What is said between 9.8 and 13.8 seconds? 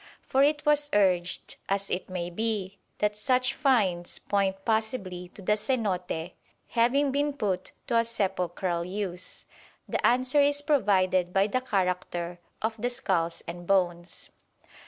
the answer is provided by the character of the skulls and